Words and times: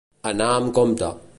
Anar 0.29 0.47
amb 0.53 0.73
compte. 0.79 1.11